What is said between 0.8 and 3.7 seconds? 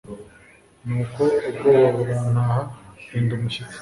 nuko ubwoba burantaha, mpinda umushyitsi